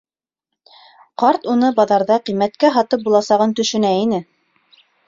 [1.23, 4.27] Ҡарт уны баҙарҙа ҡиммәткә һатып буласағын төшөнә ине.